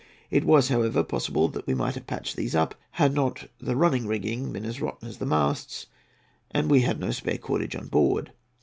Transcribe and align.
It 0.31 0.45
was, 0.45 0.69
however, 0.69 1.03
possible 1.03 1.47
that 1.49 1.67
we 1.67 1.75
might 1.75 1.93
have 1.93 2.07
patched 2.07 2.35
these 2.35 2.55
up, 2.55 2.73
had 2.93 3.13
not 3.13 3.45
the 3.59 3.75
running 3.75 4.07
rigging 4.07 4.51
been 4.51 4.65
as 4.65 4.81
rotten 4.81 5.07
as 5.07 5.19
the 5.19 5.27
masts, 5.27 5.85
and 6.49 6.71
we 6.71 6.81
had 6.81 6.99
no 6.99 7.11
spare 7.11 7.37
cordage 7.37 7.75
on 7.75 7.85
board. 7.87 8.31